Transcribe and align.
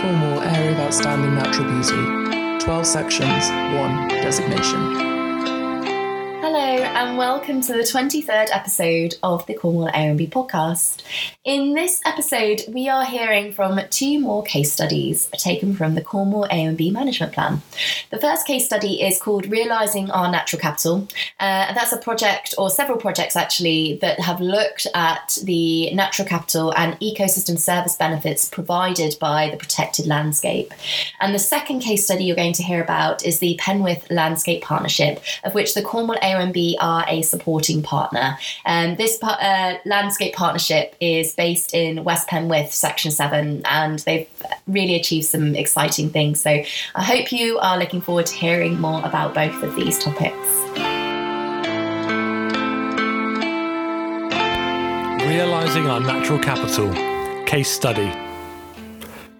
Cornwall 0.00 0.42
Area 0.42 0.72
of 0.72 0.78
Outstanding 0.78 1.34
Natural 1.34 1.66
Beauty. 1.66 2.64
12 2.64 2.86
sections, 2.86 3.50
1 3.50 4.08
designation. 4.08 5.17
Hello, 6.50 6.82
and 6.82 7.18
welcome 7.18 7.60
to 7.60 7.74
the 7.74 7.80
23rd 7.80 8.48
episode 8.50 9.16
of 9.22 9.44
the 9.44 9.52
Cornwall 9.52 9.90
AONB 9.90 10.30
podcast. 10.30 11.02
In 11.44 11.74
this 11.74 12.00
episode, 12.06 12.62
we 12.72 12.88
are 12.88 13.04
hearing 13.04 13.52
from 13.52 13.78
two 13.90 14.18
more 14.18 14.42
case 14.42 14.72
studies 14.72 15.26
taken 15.32 15.76
from 15.76 15.94
the 15.94 16.00
Cornwall 16.00 16.48
AONB 16.48 16.90
Management 16.90 17.34
Plan. 17.34 17.60
The 18.08 18.18
first 18.18 18.46
case 18.46 18.64
study 18.64 19.02
is 19.02 19.20
called 19.20 19.46
Realising 19.46 20.10
Our 20.10 20.30
Natural 20.30 20.58
Capital. 20.58 21.06
Uh, 21.38 21.74
that's 21.74 21.92
a 21.92 21.98
project, 21.98 22.54
or 22.56 22.70
several 22.70 22.96
projects 22.96 23.36
actually, 23.36 23.98
that 24.00 24.18
have 24.18 24.40
looked 24.40 24.86
at 24.94 25.36
the 25.44 25.92
natural 25.92 26.26
capital 26.26 26.72
and 26.78 26.98
ecosystem 27.00 27.58
service 27.58 27.94
benefits 27.94 28.48
provided 28.48 29.16
by 29.20 29.50
the 29.50 29.58
protected 29.58 30.06
landscape. 30.06 30.72
And 31.20 31.34
the 31.34 31.38
second 31.38 31.80
case 31.80 32.04
study 32.06 32.24
you're 32.24 32.36
going 32.36 32.54
to 32.54 32.62
hear 32.62 32.82
about 32.82 33.22
is 33.22 33.38
the 33.38 33.60
Penwith 33.60 34.10
Landscape 34.10 34.62
Partnership, 34.62 35.22
of 35.44 35.54
which 35.54 35.74
the 35.74 35.82
Cornwall 35.82 36.16
AONB 36.38 36.76
are 36.80 37.04
a 37.08 37.22
supporting 37.22 37.82
partner. 37.82 38.38
Um, 38.64 38.96
this 38.96 39.22
uh, 39.22 39.78
landscape 39.84 40.34
partnership 40.34 40.94
is 41.00 41.34
based 41.34 41.74
in 41.74 42.04
West 42.04 42.28
Penwith, 42.28 42.72
Section 42.72 43.10
7, 43.10 43.62
and 43.64 43.98
they've 44.00 44.28
really 44.66 44.94
achieved 44.94 45.26
some 45.26 45.54
exciting 45.54 46.10
things. 46.10 46.40
So 46.40 46.50
I 46.50 47.02
hope 47.02 47.32
you 47.32 47.58
are 47.58 47.78
looking 47.78 48.00
forward 48.00 48.26
to 48.26 48.34
hearing 48.34 48.80
more 48.80 49.04
about 49.04 49.34
both 49.34 49.62
of 49.62 49.74
these 49.74 49.98
topics. 49.98 50.36
Realising 55.26 55.86
our 55.86 56.00
natural 56.00 56.38
capital. 56.38 56.92
Case 57.44 57.70
study. 57.70 58.27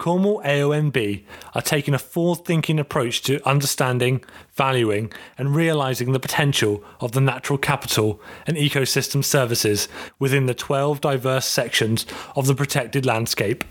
Cornwall 0.08 0.40
AONB 0.42 1.22
are 1.54 1.60
taking 1.60 1.92
a 1.92 1.98
forward 1.98 2.46
thinking 2.46 2.78
approach 2.80 3.20
to 3.24 3.46
understanding, 3.46 4.24
valuing, 4.54 5.12
and 5.36 5.54
realising 5.54 6.12
the 6.12 6.18
potential 6.18 6.82
of 7.00 7.12
the 7.12 7.20
natural 7.20 7.58
capital 7.58 8.18
and 8.46 8.56
ecosystem 8.56 9.22
services 9.22 9.86
within 10.18 10.46
the 10.46 10.54
12 10.54 11.02
diverse 11.02 11.44
sections 11.44 12.06
of 12.34 12.46
the 12.46 12.54
protected 12.54 13.04
landscape. 13.04 13.66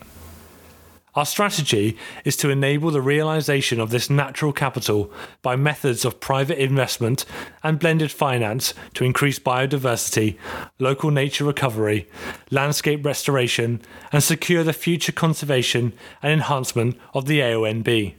Our 1.14 1.26
strategy 1.26 1.96
is 2.24 2.36
to 2.38 2.50
enable 2.50 2.90
the 2.90 3.00
realization 3.00 3.80
of 3.80 3.90
this 3.90 4.10
natural 4.10 4.52
capital 4.52 5.10
by 5.42 5.56
methods 5.56 6.04
of 6.04 6.20
private 6.20 6.62
investment 6.62 7.24
and 7.62 7.78
blended 7.78 8.12
finance 8.12 8.74
to 8.94 9.04
increase 9.04 9.38
biodiversity, 9.38 10.36
local 10.78 11.10
nature 11.10 11.44
recovery, 11.44 12.08
landscape 12.50 13.04
restoration, 13.04 13.80
and 14.12 14.22
secure 14.22 14.62
the 14.62 14.72
future 14.72 15.12
conservation 15.12 15.92
and 16.22 16.32
enhancement 16.32 16.98
of 17.14 17.26
the 17.26 17.40
AONB. 17.40 18.14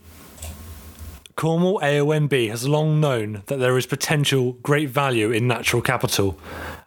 Cornwall 1.36 1.80
AONB 1.80 2.50
has 2.50 2.68
long 2.68 3.00
known 3.00 3.44
that 3.46 3.60
there 3.60 3.78
is 3.78 3.86
potential 3.86 4.54
great 4.62 4.90
value 4.90 5.32
in 5.32 5.48
natural 5.48 5.82
capital 5.82 6.38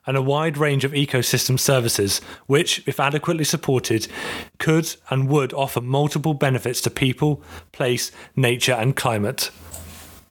and 0.06 0.16
a 0.16 0.22
wide 0.22 0.56
range 0.56 0.84
of 0.84 0.92
ecosystem 0.92 1.58
services, 1.58 2.20
which, 2.46 2.82
if 2.86 2.98
adequately 2.98 3.44
supported, 3.44 4.08
could 4.58 4.96
and 5.10 5.28
would 5.28 5.52
offer 5.52 5.80
multiple 5.80 6.34
benefits 6.34 6.80
to 6.80 6.90
people, 6.90 7.42
place, 7.72 8.10
nature, 8.34 8.72
and 8.72 8.96
climate. 8.96 9.50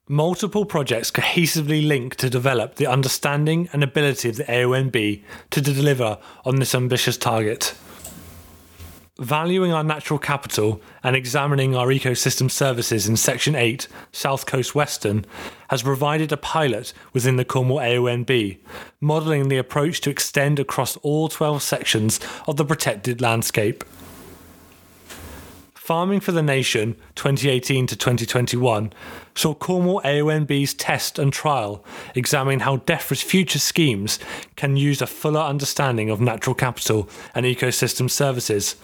Multiple 0.08 0.66
projects 0.66 1.10
cohesively 1.10 1.88
link 1.88 2.16
to 2.18 2.30
develop 2.30 2.76
the 2.76 2.88
understanding 2.88 3.70
and 3.72 3.82
ability 3.82 4.28
of 4.28 4.36
the 4.36 4.44
AONB 4.44 5.24
to 5.52 5.62
deliver 5.62 6.18
on 6.44 6.58
this 6.58 6.76
ambitious 6.76 7.16
target. 7.16 7.74
Valuing 9.22 9.72
our 9.72 9.84
natural 9.84 10.18
capital 10.18 10.82
and 11.04 11.16
examining 11.16 11.76
our 11.76 11.90
ecosystem 11.90 12.50
services 12.50 13.08
in 13.08 13.16
Section 13.16 13.54
8, 13.54 13.88
South 14.12 14.48
Coast 14.48 14.74
Western, 14.74 15.28
has 15.70 15.84
provided 15.84 16.32
a 16.32 16.38
pilot 16.38 16.92
within 17.14 17.36
the 17.36 17.46
Cornwall 17.46 17.78
AONB, 17.78 18.58
modelling 19.00 19.48
the 19.48 19.60
approach 19.60 20.02
to 20.02 20.10
extend 20.10 20.58
across 20.58 20.98
all 21.04 21.28
12 21.30 21.62
sections 21.62 22.20
of 22.48 22.58
the 22.58 22.66
protected 22.66 23.22
landscape. 23.22 23.84
Farming 25.82 26.20
for 26.20 26.32
the 26.32 26.44
Nation 26.44 26.94
2018 27.16 27.88
to 27.88 27.96
2021 27.96 28.94
saw 29.34 29.56
Cornwall 29.56 30.00
AONB's 30.06 30.76
test 30.76 31.18
and 31.18 31.34
trial 31.34 31.84
examining 32.14 32.60
how 32.60 32.78
DEFRA's 32.78 33.24
future 33.24 33.58
schemes 33.58 34.20
can 34.56 34.78
use 34.78 35.02
a 35.02 35.08
fuller 35.08 35.42
understanding 35.42 36.12
of 36.12 36.22
natural 36.22 36.54
capital 36.54 37.10
and 37.34 37.48
ecosystem 37.48 38.12
services 38.12 38.76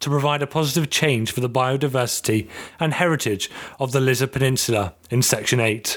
to 0.00 0.10
provide 0.10 0.42
a 0.42 0.46
positive 0.48 0.90
change 0.90 1.30
for 1.30 1.38
the 1.38 1.48
biodiversity 1.48 2.48
and 2.80 2.94
heritage 2.94 3.48
of 3.78 3.92
the 3.92 4.00
Lizard 4.00 4.32
Peninsula 4.32 4.94
in 5.12 5.22
Section 5.22 5.60
8, 5.60 5.96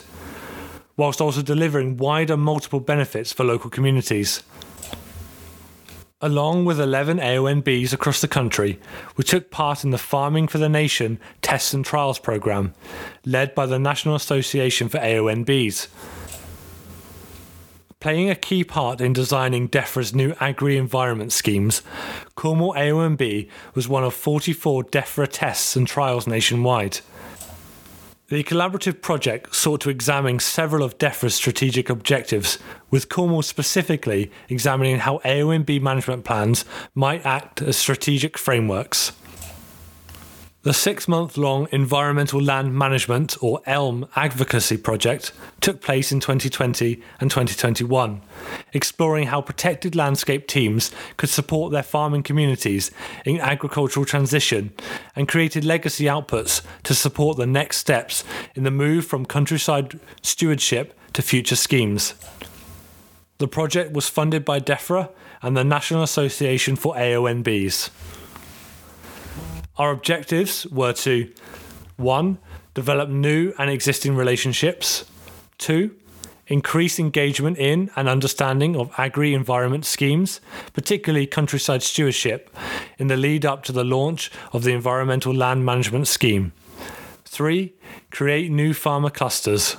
whilst 0.96 1.20
also 1.20 1.42
delivering 1.42 1.98
wider 1.98 2.38
multiple 2.38 2.80
benefits 2.80 3.34
for 3.34 3.44
local 3.44 3.72
communities. 3.72 4.44
Along 6.22 6.64
with 6.64 6.80
11 6.80 7.18
AONBs 7.18 7.92
across 7.92 8.22
the 8.22 8.30
country, 8.30 8.80
we 9.18 9.26
took 9.26 9.52
part 9.52 9.84
in 9.84 9.90
the 9.92 9.98
Farming 9.98 10.48
for 10.48 10.58
the 10.58 10.70
Nation 10.70 11.20
Tests 11.42 11.74
and 11.74 11.84
Trials 11.84 12.20
programme, 12.20 12.74
led 13.26 13.54
by 13.54 13.66
the 13.66 13.78
National 13.78 14.16
Association 14.16 14.88
for 14.88 14.98
AONBs. 15.00 15.90
Playing 18.00 18.30
a 18.30 18.36
key 18.36 18.64
part 18.64 19.02
in 19.02 19.12
designing 19.12 19.68
DEFRA's 19.68 20.16
new 20.16 20.34
agri 20.40 20.78
environment 20.78 21.34
schemes, 21.34 21.82
Cornwall 22.36 22.76
AONB 22.76 23.50
was 23.74 23.90
one 23.90 24.06
of 24.06 24.14
44 24.14 24.86
DEFRA 24.86 25.28
tests 25.30 25.76
and 25.76 25.86
trials 25.86 26.28
nationwide. 26.28 27.00
The 28.28 28.44
collaborative 28.44 29.02
project 29.02 29.56
sought 29.56 29.82
to 29.82 29.92
examine 29.92 30.40
several 30.40 30.84
of 30.84 30.98
DEFRA's 30.98 31.36
strategic 31.36 31.92
objectives, 31.92 32.58
with 32.90 33.08
Cornwall 33.08 33.44
specifically 33.44 34.32
examining 34.50 34.98
how 34.98 35.20
AONB 35.20 35.80
management 35.80 36.26
plans 36.26 36.66
might 36.96 37.24
act 37.24 37.62
as 37.62 37.78
strategic 37.78 38.36
frameworks. 38.36 39.12
The 40.66 40.74
six 40.74 41.08
month 41.08 41.38
long 41.38 41.68
Environmental 41.72 42.42
Land 42.42 42.74
Management, 42.74 43.38
or 43.40 43.62
ELM, 43.68 44.08
advocacy 44.16 44.78
project 44.78 45.32
took 45.62 45.80
place 45.80 46.12
in 46.12 46.20
2020 46.20 47.04
and 47.20 47.30
2021, 47.30 48.20
exploring 48.74 49.28
how 49.28 49.42
protected 49.42 49.96
landscape 49.96 50.48
teams 50.48 50.90
could 51.18 51.30
support 51.30 51.72
their 51.72 51.84
farming 51.84 52.24
communities 52.24 52.90
in 53.26 53.40
agricultural 53.40 54.08
transition 54.08 54.74
and 55.16 55.28
created 55.28 55.64
legacy 55.64 56.06
outputs 56.06 56.64
to 56.82 56.96
support 56.96 57.38
the 57.38 57.46
next 57.46 57.78
steps 57.78 58.24
in 58.56 58.64
the 58.64 58.72
move 58.72 59.06
from 59.06 59.24
countryside 59.24 60.00
stewardship 60.24 60.98
to 61.14 61.22
future 61.22 61.56
schemes. 61.56 62.16
The 63.38 63.48
project 63.48 63.94
was 63.94 64.10
funded 64.10 64.44
by 64.44 64.62
DEFRA 64.62 65.12
and 65.44 65.56
the 65.56 65.64
National 65.64 66.02
Association 66.02 66.76
for 66.76 66.96
AONBs. 66.96 67.92
Our 69.78 69.92
objectives 69.92 70.66
were 70.68 70.94
to 70.94 71.32
1. 71.98 72.38
Develop 72.74 73.10
new 73.10 73.54
and 73.58 73.70
existing 73.70 74.16
relationships, 74.16 75.06
2. 75.58 75.96
Increase 76.48 77.00
engagement 77.00 77.58
in 77.58 77.90
and 77.96 78.08
understanding 78.08 78.76
of 78.76 78.92
agri 78.98 79.34
environment 79.34 79.86
schemes, 79.86 80.40
particularly 80.74 81.26
countryside 81.26 81.82
stewardship, 81.82 82.56
in 82.98 83.08
the 83.08 83.18
lead 83.18 83.46
up 83.46 83.64
to 83.64 83.72
the 83.72 83.84
launch 83.84 84.32
of 84.54 84.64
the 84.64 84.72
Environmental 84.72 85.34
Land 85.34 85.66
Management 85.66 86.08
Scheme. 86.08 86.54
3. 87.26 87.74
Create 88.12 88.52
new 88.52 88.74
farmer 88.74 89.10
clusters. 89.10 89.76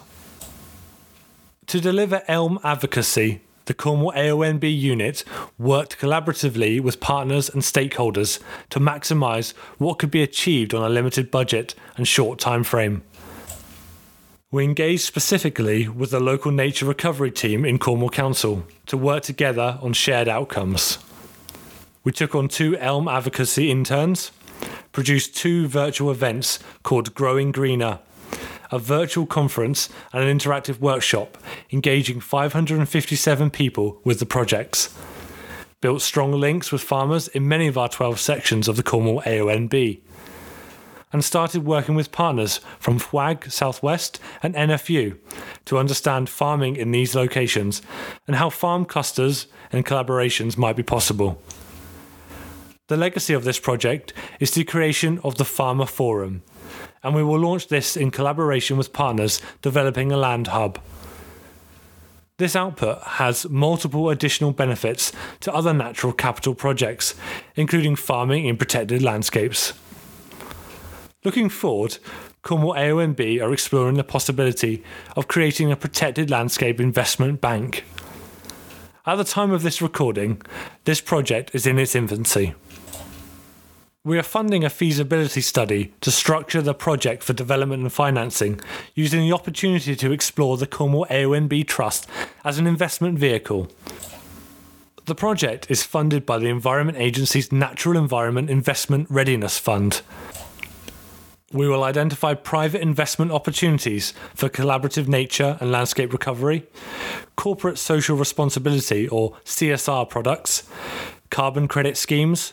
To 1.69 1.81
deliver 1.81 2.23
ELM 2.29 2.59
advocacy, 2.65 3.41
the 3.67 3.75
Cornwall 3.75 4.13
AONB 4.13 4.65
unit 4.65 5.25
worked 5.59 5.99
collaboratively 5.99 6.81
with 6.81 7.01
partners 7.01 7.49
and 7.49 7.63
stakeholders 7.63 8.41
to 8.71 8.81
maximise 8.81 9.53
what 9.79 9.99
could 9.99 10.11
be 10.11 10.23
achieved 10.23 10.73
on 10.73 10.83
a 10.83 10.89
limited 10.89 11.31
budget 11.31 11.75
and 11.97 12.09
short 12.09 12.39
time 12.39 12.65
frame. 12.65 13.03
We 14.53 14.65
engaged 14.65 15.03
specifically 15.03 15.89
with 15.89 16.13
the 16.13 16.21
local 16.21 16.53
nature 16.53 16.87
recovery 16.87 17.33
team 17.33 17.65
in 17.65 17.79
Cornwall 17.79 18.11
Council 18.11 18.65
to 18.87 18.97
work 18.97 19.25
together 19.25 19.79
on 19.83 19.93
shared 19.93 20.29
outcomes. 20.29 20.99
We 22.05 22.13
took 22.13 22.37
on 22.37 22.47
two 22.47 22.79
ELM 22.79 23.09
advocacy 23.09 23.71
interns, 23.71 24.31
produced 24.93 25.37
two 25.37 25.67
virtual 25.67 26.13
events 26.13 26.61
called 26.85 27.15
Growing 27.15 27.51
Greener 27.51 27.99
a 28.71 28.79
virtual 28.79 29.27
conference, 29.27 29.89
and 30.13 30.23
an 30.23 30.39
interactive 30.39 30.81
workshop, 30.81 31.39
engaging 31.73 32.21
557 32.21 33.51
people 33.51 34.01
with 34.05 34.19
the 34.19 34.27
projects. 34.27 34.95
Built 35.81 36.03
strong 36.03 36.33
links 36.33 36.73
with 36.73 36.83
farmers 36.83 37.29
in 37.29 37.47
many 37.47 37.67
of 37.67 37.79
our 37.79 37.89
12 37.89 38.19
sections 38.19 38.69
of 38.69 38.77
the 38.77 38.83
Cornwall 38.83 39.23
AONB. 39.23 40.01
And 41.13 41.25
started 41.25 41.65
working 41.65 41.95
with 41.95 42.13
partners 42.13 42.61
from 42.79 42.99
FWAG 42.99 43.51
Southwest 43.51 44.19
and 44.43 44.55
NFU 44.55 45.17
to 45.67 45.79
understand 45.79 46.29
farming 46.29 46.77
in 46.77 46.91
these 46.91 47.15
locations 47.15 47.81
and 48.27 48.37
how 48.37 48.51
farm 48.51 48.85
clusters 48.85 49.47
and 49.73 49.87
collaborations 49.87 50.59
might 50.59 50.77
be 50.77 50.83
possible. 50.83 51.41
The 52.89 52.97
legacy 52.97 53.35
of 53.35 53.45
this 53.45 53.59
project 53.59 54.13
is 54.39 54.53
the 54.53 54.63
creation 54.63 55.19
of 55.25 55.37
the 55.37 55.45
Farmer 55.45 55.87
Forum, 55.87 56.43
and 57.03 57.15
we 57.15 57.23
will 57.23 57.39
launch 57.39 57.69
this 57.69 57.97
in 57.97 58.11
collaboration 58.11 58.77
with 58.77 58.93
partners 58.93 59.41
developing 59.63 60.13
a 60.13 60.17
land 60.17 60.49
hub. 60.49 60.79
This 62.39 62.55
output 62.55 63.03
has 63.03 63.49
multiple 63.49 64.11
additional 64.11 64.53
benefits 64.53 65.11
to 65.41 65.55
other 65.55 65.73
natural 65.73 66.13
capital 66.13 66.55
projects, 66.55 67.15
including 67.55 67.97
farming 67.97 68.45
in 68.45 68.59
protected 68.59 69.03
landscapes. 69.03 69.73
Looking 71.25 71.49
forward, 71.49 71.97
Cornwall 72.43 72.75
AONB 72.75 73.43
are 73.43 73.53
exploring 73.53 73.97
the 73.97 74.05
possibility 74.05 74.85
of 75.17 75.29
creating 75.29 75.73
a 75.73 75.77
protected 75.77 76.31
landscape 76.31 76.79
investment 76.79 77.41
bank. 77.41 77.85
At 79.07 79.17
the 79.17 79.25
time 79.25 79.51
of 79.51 79.63
this 79.63 79.81
recording, 79.81 80.43
this 80.85 81.01
project 81.01 81.55
is 81.55 81.67
in 81.67 81.79
its 81.79 81.95
infancy. 81.95 82.55
We 84.07 84.21
are 84.21 84.23
funding 84.23 84.63
a 84.63 84.71
feasibility 84.71 85.41
study 85.41 85.93
to 86.01 86.13
structure 86.13 86.63
the 86.63 86.75
project 86.75 87.25
for 87.25 87.33
development 87.33 87.83
and 87.83 87.93
financing, 87.93 88.61
using 88.95 89.23
the 89.23 89.33
opportunity 89.33 89.97
to 89.97 90.13
explore 90.13 90.57
the 90.57 90.67
Cornwall 90.69 91.07
AONB 91.07 91.67
Trust 91.67 92.07
as 92.45 92.57
an 92.57 92.69
investment 92.69 93.19
vehicle. 93.19 93.69
The 95.07 95.17
project 95.17 95.69
is 95.69 95.83
funded 95.83 96.25
by 96.25 96.39
the 96.39 96.47
Environment 96.47 96.97
Agency's 96.97 97.51
Natural 97.51 97.97
Environment 97.97 98.49
Investment 98.49 99.09
Readiness 99.11 99.59
Fund. 99.59 100.03
We 101.51 101.67
will 101.67 101.83
identify 101.83 102.35
private 102.35 102.83
investment 102.83 103.33
opportunities 103.33 104.15
for 104.37 104.49
collaborative 104.49 105.09
nature 105.09 105.59
and 105.61 105.73
landscape 105.73 106.13
recovery, 106.13 106.63
corporate 107.35 107.77
social 107.77 108.17
responsibility 108.17 109.09
or 109.09 109.33
CSR 109.45 110.09
products, 110.09 110.63
carbon 111.29 111.67
credit 111.67 111.97
schemes, 111.97 112.53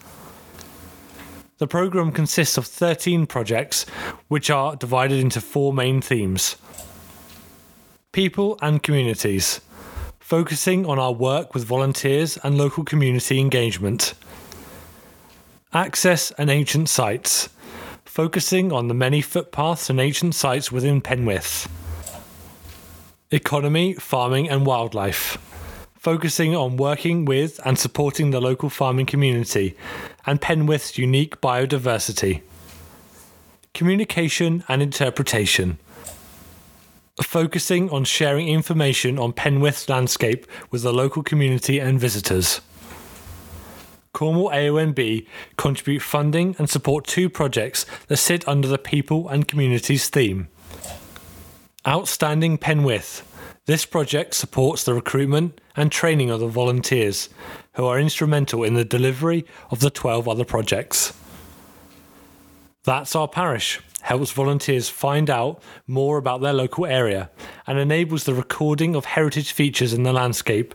The 1.63 1.67
programme 1.69 2.11
consists 2.11 2.59
of 2.59 2.67
13 2.67 3.27
projects, 3.27 3.85
which 4.29 4.51
are 4.51 4.75
divided 4.75 5.21
into 5.21 5.41
four 5.41 5.73
main 5.73 6.01
themes. 6.01 6.57
People 8.11 8.59
and 8.61 8.83
communities, 8.83 9.61
focusing 10.19 10.85
on 10.87 10.99
our 10.99 11.13
work 11.13 11.55
with 11.55 11.65
volunteers 11.65 12.37
and 12.39 12.59
local 12.59 12.83
community 12.83 13.39
engagement, 13.39 14.15
access 15.73 16.33
and 16.33 16.51
ancient 16.51 16.89
sites, 16.89 17.49
focusing 18.05 18.73
on 18.73 18.89
the 18.89 18.95
many 18.95 19.21
footpaths 19.21 19.89
and 19.89 20.01
ancient 20.01 20.35
sites 20.35 20.73
within 20.73 21.01
Penwith, 21.01 21.69
economy, 23.31 23.95
farming, 23.95 24.51
and 24.51 24.67
wildlife 24.67 25.39
focusing 26.03 26.57
on 26.57 26.77
working 26.77 27.25
with 27.25 27.61
and 27.65 27.79
supporting 27.79 28.33
the 28.33 28.41
local 28.41 28.69
farming 28.69 29.07
community 29.07 29.77
and 30.27 30.41
Penwith's 30.41 30.99
unique 30.99 31.41
biodiversity. 31.41 32.43
Communication 33.73 34.65
and 34.69 34.83
interpretation. 34.83 35.79
Focusing 37.23 37.89
on 37.91 38.03
sharing 38.03 38.49
information 38.49 39.17
on 39.17 39.33
Penwith's 39.33 39.89
landscape 39.89 40.45
with 40.73 40.83
the 40.83 40.93
local 40.93 41.23
community 41.23 41.79
and 41.79 42.01
visitors. 42.01 42.61
Cornwall 44.13 44.51
AONB 44.51 45.25
contribute 45.57 46.03
funding 46.03 46.57
and 46.59 46.69
support 46.69 47.07
two 47.07 47.31
projects 47.31 47.87
that 48.09 48.17
sit 48.17 48.47
under 48.49 48.67
the 48.67 48.77
people 48.77 49.29
and 49.29 49.47
communities 49.47 50.09
theme. 50.09 50.49
Outstanding 51.87 52.59
Penwith 52.59 53.23
this 53.67 53.85
project 53.87 54.35
supports 54.35 54.85
the 54.85 54.95
recruitment 54.95 55.61
and 55.77 55.93
training 55.93 56.31
of 56.31 56.41
the 56.41 56.49
volunteers, 56.49 57.29
who 57.75 57.87
are 57.87 57.99
instrumental 57.99 58.65
in 58.65 58.75
the 58.75 58.85
delivery 58.85 59.45
of 59.71 59.81
the 59.81 59.91
12 59.91 60.29
other 60.29 60.45
projects. 60.45 61.13
That's 62.85 63.15
Our 63.15 63.29
Parish 63.29 63.81
helps 64.03 64.33
volunteers 64.33 64.89
find 64.89 65.31
out 65.31 65.63
more 65.87 66.19
about 66.19 66.41
their 66.41 66.53
local 66.53 66.85
area 66.85 67.31
and 67.69 67.79
enables 67.79 68.25
the 68.25 68.35
recording 68.35 68.97
of 68.97 69.05
heritage 69.05 69.53
features 69.53 69.93
in 69.93 70.03
the 70.03 70.13
landscape 70.13 70.75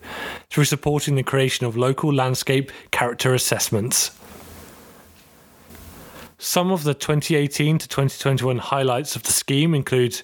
through 0.50 0.64
supporting 0.64 1.16
the 1.16 1.24
creation 1.24 1.66
of 1.66 1.76
local 1.76 2.14
landscape 2.14 2.72
character 2.92 3.34
assessments. 3.34 4.12
Some 6.40 6.70
of 6.70 6.84
the 6.84 6.94
2018 6.94 7.80
to 7.80 7.88
2021 7.88 8.60
highlights 8.60 9.16
of 9.16 9.24
the 9.24 9.32
scheme 9.32 9.74
include 9.74 10.22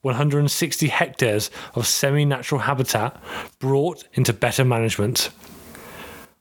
160 0.00 0.88
hectares 0.88 1.52
of 1.76 1.86
semi 1.86 2.24
natural 2.24 2.62
habitat 2.62 3.22
brought 3.60 4.02
into 4.14 4.32
better 4.32 4.64
management, 4.64 5.30